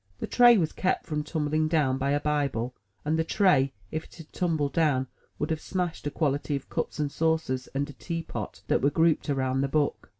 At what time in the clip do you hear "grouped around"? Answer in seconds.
8.89-9.61